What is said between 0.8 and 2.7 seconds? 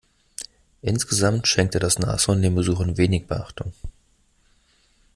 Insgesamt schenkte das Nashorn den